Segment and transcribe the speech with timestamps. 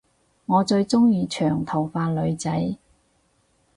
[0.47, 2.75] 我最鐘意長頭髮女仔